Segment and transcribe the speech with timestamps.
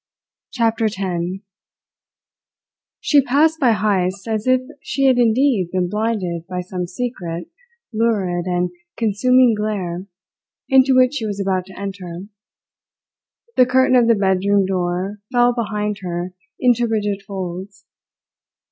[0.53, 1.43] CHAPTER TEN
[3.01, 7.49] She passed by Heyst as if she had indeed been blinded by some secret,
[7.93, 10.07] lurid, and consuming glare
[10.67, 12.23] into which she was about to enter.
[13.55, 17.85] The curtain of the bedroom door fell behind her into rigid folds.